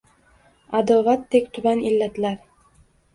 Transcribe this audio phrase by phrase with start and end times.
[0.79, 2.39] Аdovatdek tuban illatlar